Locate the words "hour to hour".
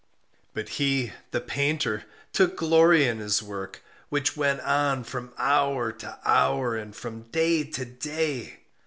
5.37-6.75